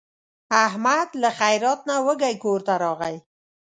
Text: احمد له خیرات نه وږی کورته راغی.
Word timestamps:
احمد 0.65 1.09
له 1.21 1.29
خیرات 1.39 1.79
نه 1.89 1.95
وږی 2.05 2.35
کورته 2.43 2.73
راغی. 2.83 3.15